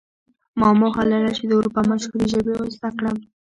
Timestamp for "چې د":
1.37-1.51